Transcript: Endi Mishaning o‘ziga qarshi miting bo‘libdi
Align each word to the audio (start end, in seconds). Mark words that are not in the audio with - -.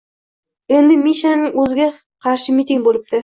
Endi 0.77 0.95
Mishaning 1.01 1.53
o‘ziga 1.65 1.87
qarshi 2.27 2.57
miting 2.61 2.83
bo‘libdi 2.91 3.19